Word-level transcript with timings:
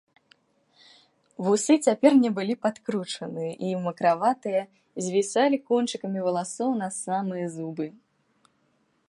Вусы 1.47 1.73
цяпер 1.87 2.11
не 2.23 2.31
былі 2.39 2.55
падкручаны 2.67 3.47
і, 3.51 3.69
макраватыя, 3.85 4.61
звісалі 5.09 5.57
кончыкамі 5.69 6.19
валасоў 6.31 6.71
на 6.83 6.89
самыя 7.03 7.45
зубы. 7.61 7.85